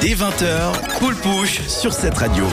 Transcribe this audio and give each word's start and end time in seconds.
dès 0.00 0.14
20h, 0.14 0.98
Cool 0.98 1.14
Push 1.14 1.60
sur 1.68 1.92
cette 1.92 2.18
radio. 2.18 2.44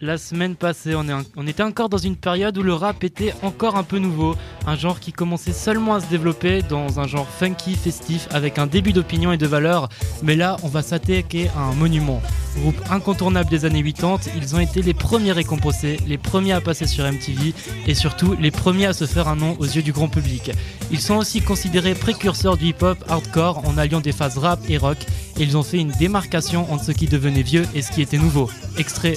La 0.00 0.16
semaine 0.16 0.56
passée, 0.56 0.94
on, 0.94 1.46
était 1.46 1.62
encore 1.62 1.90
dans 1.90 1.98
une 1.98 2.16
période 2.16 2.56
où 2.56 2.62
le 2.62 2.72
rap 2.72 3.04
était 3.04 3.34
encore 3.42 3.76
un 3.76 3.82
peu 3.82 3.98
nouveau, 3.98 4.34
un 4.66 4.76
genre 4.76 4.98
qui 4.98 5.12
commençait 5.12 5.52
seulement 5.52 5.94
à 5.94 6.00
se 6.00 6.06
développer 6.06 6.62
dans 6.62 7.00
un 7.00 7.06
genre 7.06 7.28
funky, 7.28 7.74
festif, 7.74 8.28
avec 8.30 8.58
un 8.58 8.66
début 8.66 8.92
d'opinion 8.92 9.32
et 9.32 9.36
de 9.36 9.46
valeur. 9.46 9.88
Mais 10.22 10.36
là, 10.36 10.56
on 10.62 10.68
va 10.68 10.82
s'attaquer 10.82 11.48
à 11.56 11.60
un 11.60 11.74
monument. 11.74 12.22
Groupe 12.60 12.80
incontournable 12.90 13.50
des 13.50 13.66
années 13.66 13.82
80, 13.82 14.30
ils 14.36 14.54
ont 14.56 14.60
été 14.60 14.80
les 14.80 14.94
premiers 14.94 15.32
récompensés, 15.32 15.98
les 16.06 16.18
premiers 16.18 16.52
à 16.52 16.62
passer 16.62 16.86
sur 16.86 17.04
MTV 17.04 17.52
et 17.86 17.94
surtout 17.94 18.34
les 18.40 18.50
premiers 18.50 18.86
à 18.86 18.92
se 18.94 19.04
faire 19.04 19.28
un 19.28 19.36
nom 19.36 19.56
aux 19.58 19.66
yeux 19.66 19.82
du 19.82 19.92
grand 19.92 20.08
public. 20.08 20.50
Ils 20.90 21.00
sont 21.00 21.16
aussi 21.16 21.42
considérés 21.42 21.94
précurseurs 21.94 22.56
du 22.56 22.66
hip-hop 22.66 23.04
hardcore 23.08 23.66
en 23.66 23.76
alliant 23.76 24.00
des 24.00 24.12
phases 24.12 24.38
rap 24.38 24.60
et 24.68 24.78
rock 24.78 24.98
ils 25.38 25.56
ont 25.56 25.62
fait 25.62 25.78
une 25.78 25.92
démarcation 25.92 26.70
entre 26.72 26.84
ce 26.84 26.92
qui 26.92 27.06
devenait 27.06 27.42
vieux 27.42 27.64
et 27.74 27.82
ce 27.82 27.92
qui 27.92 28.02
était 28.02 28.18
nouveau. 28.18 28.50
Extrait 28.78 29.14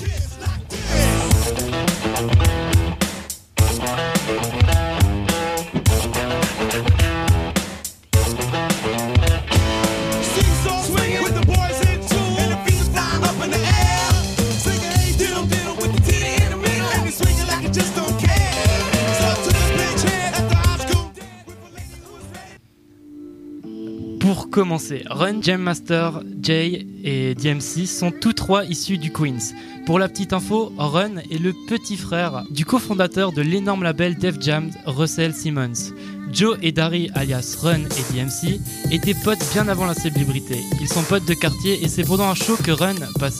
Pour 24.19 24.49
commencer, 24.49 25.03
Run, 25.09 25.41
Jam 25.41 25.61
Master, 25.61 26.21
Jay 26.41 26.85
et 27.05 27.35
DMC 27.35 27.87
sont 27.87 28.11
tous 28.11 28.33
trois 28.33 28.65
issus 28.65 28.97
du 28.97 29.11
Queens. 29.13 29.53
Pour 29.85 29.97
la 29.97 30.09
petite 30.09 30.33
info, 30.33 30.73
Run 30.77 31.17
est 31.31 31.41
le 31.41 31.53
petit 31.67 31.95
frère 31.95 32.43
du 32.51 32.65
cofondateur 32.65 33.31
de 33.31 33.41
l'énorme 33.41 33.83
label 33.83 34.15
Def 34.15 34.35
Jam, 34.41 34.71
Russell 34.85 35.33
Simmons. 35.33 35.93
Joe 36.33 36.57
et 36.61 36.73
Dari, 36.73 37.09
alias 37.15 37.57
Run 37.61 37.85
et 37.85 38.13
DMC, 38.13 38.59
étaient 38.91 39.13
potes 39.13 39.43
bien 39.53 39.69
avant 39.69 39.85
la 39.85 39.93
célébrité. 39.93 40.57
Ils 40.81 40.89
sont 40.89 41.03
potes 41.03 41.25
de 41.25 41.33
quartier 41.33 41.81
et 41.81 41.87
c'est 41.87 42.03
pendant 42.03 42.29
un 42.29 42.35
show 42.35 42.57
que 42.57 42.71
Run 42.71 42.95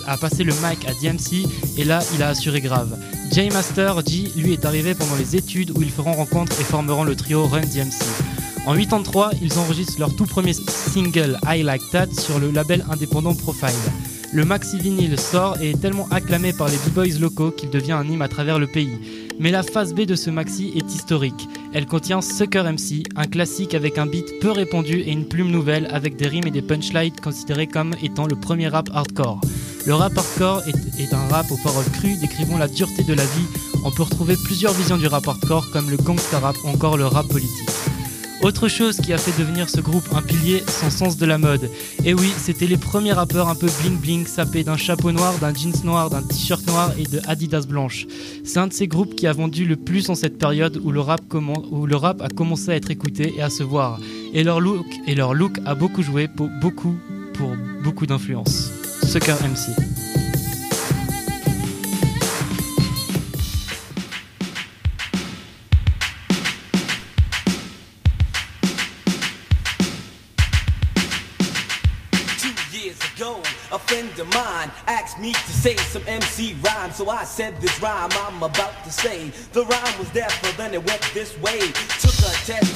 a 0.08 0.18
passé 0.18 0.46
le 0.46 0.54
mic 0.54 0.88
à 0.88 0.94
DMC 1.02 1.46
et 1.78 1.84
là, 1.84 2.00
il 2.16 2.24
a 2.24 2.30
assuré 2.30 2.62
grave. 2.62 2.98
Jay 3.32 3.50
Master, 3.50 4.00
G, 4.08 4.32
lui, 4.38 4.54
est 4.54 4.66
arrivé 4.66 4.96
pendant 4.96 5.16
les 5.18 5.36
études 5.36 5.72
où 5.78 5.82
ils 5.82 5.92
feront 5.92 6.14
rencontre 6.14 6.60
et 6.62 6.64
formeront 6.64 7.04
le 7.04 7.16
trio 7.18 7.46
Run 7.46 7.62
DMC. 7.62 8.39
En 8.66 8.76
83, 8.76 9.32
ils 9.42 9.58
enregistrent 9.58 10.00
leur 10.00 10.16
tout 10.16 10.26
premier 10.26 10.54
single 10.54 11.40
I 11.48 11.64
Like 11.64 11.82
That 11.92 12.08
sur 12.12 12.40
le 12.40 12.52
label 12.52 12.86
indépendant 12.90 13.34
Profile. 13.34 13.70
Le 14.32 14.46
maxi 14.46 14.78
vinyle 14.78 15.20
sort 15.20 15.58
et 15.60 15.72
est 15.72 15.82
tellement 15.82 16.08
acclamé 16.12 16.54
par 16.54 16.68
les 16.68 16.78
b-boys 16.78 17.20
locaux 17.20 17.50
qu'il 17.50 17.72
devient 17.72 17.94
un 17.94 18.08
hymne 18.08 18.22
à 18.22 18.28
travers 18.28 18.60
le 18.60 18.68
pays. 18.68 19.00
Mais 19.40 19.50
la 19.50 19.64
phase 19.64 19.96
B 19.96 20.02
de 20.02 20.16
ce 20.16 20.30
maxi 20.30 20.72
est 20.76 20.94
historique. 20.94 21.48
Elle 21.74 21.88
contient 21.88 22.22
Sucker 22.22 22.64
MC, 22.64 23.04
un 23.16 23.26
classique 23.26 23.74
avec 23.74 23.98
un 23.98 24.06
beat 24.06 24.40
peu 24.40 24.52
répandu 24.52 25.00
et 25.00 25.12
une 25.12 25.28
plume 25.28 25.50
nouvelle 25.50 25.88
avec 25.92 26.16
des 26.16 26.28
rimes 26.28 26.46
et 26.46 26.52
des 26.52 26.62
punchlines 26.62 27.16
considérés 27.24 27.68
comme 27.68 27.96
étant 28.04 28.28
le 28.28 28.36
premier 28.36 28.68
rap 28.68 28.90
hardcore. 28.94 29.42
Le 29.88 29.96
rap 29.96 30.16
hardcore 30.16 30.62
est, 31.00 31.14
un 31.14 31.28
rap 31.30 31.50
aux 31.52 31.58
paroles 31.58 31.90
crues 31.94 32.18
décrivant 32.18 32.58
la 32.58 32.68
dureté 32.68 33.04
de 33.04 33.14
la 33.14 33.24
vie. 33.24 33.48
On 33.84 33.92
peut 33.92 34.04
retrouver 34.04 34.36
plusieurs 34.44 34.74
visions 34.74 34.98
du 34.98 35.08
rap 35.08 35.28
hardcore 35.28 35.72
comme 35.72 35.90
le 35.90 35.98
gangsta 35.98 36.40
rap 36.40 36.58
ou 36.64 36.68
encore 36.68 36.98
le 36.98 37.08
rap 37.08 37.28
politique. 37.28 37.70
Autre 38.42 38.70
chose 38.70 38.98
qui 38.98 39.12
a 39.12 39.18
fait 39.18 39.38
devenir 39.38 39.70
ce 39.70 39.82
groupe 39.82 40.08
un 40.16 40.22
pilier, 40.22 40.64
son 40.68 40.90
sens 40.90 41.18
de 41.18 41.26
la 41.26 41.38
mode. 41.38 41.70
Et 42.06 42.14
oui, 42.14 42.32
c'était 42.38 42.68
les 42.68 42.78
premiers 42.78 43.12
rappeurs 43.12 43.50
un 43.50 43.56
peu 43.56 43.68
bling 43.82 43.98
bling, 43.98 44.26
sapés 44.26 44.64
d'un 44.64 44.78
chapeau 44.78 45.12
noir, 45.12 45.38
d'un 45.40 45.54
jeans 45.54 45.74
noir, 45.84 46.10
d'un 46.10 46.22
t-shirt 46.22 46.66
noir 46.66 46.94
et 46.98 47.04
de 47.04 47.20
Adidas 47.28 47.66
blanche. 47.68 48.08
C'est 48.46 48.60
un 48.60 48.68
de 48.68 48.74
ces 48.74 48.88
groupes 48.88 49.14
qui 49.16 49.28
a 49.28 49.34
vendu 49.34 49.66
le 49.66 49.76
plus 49.76 50.10
en 50.10 50.16
cette 50.16 50.38
période 50.38 50.80
où 50.82 50.92
le, 50.92 51.02
rap 51.02 52.22
a 52.22 52.30
commencé 52.30 52.72
à 52.72 52.76
être 52.76 52.92
écouté 52.92 53.34
et 53.36 53.42
à 53.42 53.50
se 53.50 53.64
voir. 53.64 54.00
Et 54.34 54.44
leur 54.44 54.62
look, 54.62 55.60
a 55.66 55.76
beaucoup 55.76 56.02
joué 56.02 56.30
beaucoup, 56.62 56.96
pour 57.34 57.52
beaucoup 57.84 58.06
d'influence. 58.06 58.72
Sucker 59.04 59.36
MC. 59.44 59.99
A 73.72 73.80
friend 73.80 74.10
of 74.20 74.34
mine 74.34 74.72
asked 74.88 75.20
me 75.20 75.34
to 75.34 75.52
say 75.52 75.76
some 75.78 76.04
MC 76.08 76.56
rhyme, 76.62 76.92
so 76.92 77.10
I 77.10 77.24
said 77.24 77.60
this 77.62 77.82
rhyme 77.82 78.10
I'm 78.12 78.42
about 78.44 78.84
to 78.84 78.92
say. 78.92 79.32
The 79.54 79.66
rhyme 79.66 80.00
was 80.00 80.10
there, 80.12 80.30
but 80.42 80.56
then 80.58 80.74
it 80.74 80.86
went 80.86 81.02
this 81.14 81.38
way. 81.40 81.60
Took 81.60 82.18
a 82.20 82.34
test 82.46 82.69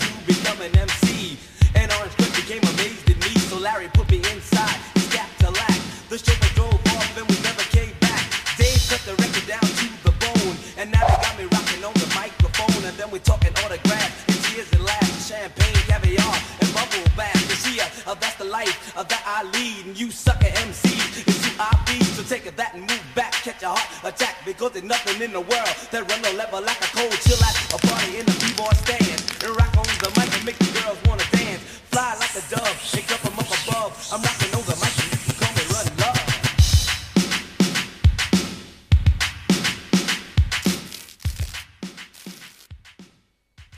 Uh, 18.95 19.01
that 19.01 19.23
I 19.25 19.41
lead, 19.57 19.87
and 19.87 19.99
you 19.99 20.11
suck 20.11 20.37
MCs. 20.37 21.25
It's 21.25 21.41
who 21.41 21.57
I 21.57 21.73
be, 21.89 21.97
so 22.13 22.21
take 22.21 22.45
that 22.45 22.75
and 22.75 22.81
move 22.85 23.01
back, 23.15 23.33
catch 23.41 23.63
a 23.63 23.69
heart 23.73 23.89
attack, 24.05 24.45
because 24.45 24.73
there's 24.73 24.85
nothing 24.85 25.19
in 25.19 25.33
the 25.33 25.41
world 25.41 25.73
that 25.89 26.05
run 26.05 26.21
no 26.21 26.29
level 26.37 26.61
like 26.61 26.77
a 26.77 26.89
cold 26.93 27.09
chill 27.25 27.41
at 27.41 27.57
a 27.73 27.77
party 27.89 28.21
in 28.21 28.25
the 28.29 28.37
b-boy 28.37 28.69
stand, 28.85 29.17
and 29.41 29.49
rock 29.57 29.73
on 29.81 29.89
the 29.97 30.13
mic 30.13 30.29
and 30.37 30.45
make 30.45 30.59
the 30.61 30.69
girls 30.77 31.01
wanna 31.09 31.25
dance, 31.33 31.72